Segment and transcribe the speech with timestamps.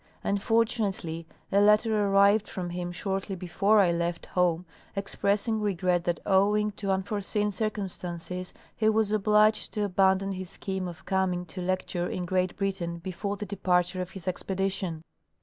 [0.23, 6.71] Unfortunately a letter arrived from him shortly before I left home expressing regret that owing
[6.77, 12.25] to unforeseen circumstances he was obliged to abandon his scheme of coming to lecture in
[12.25, 15.03] Great Britain before the de parture of his expedition.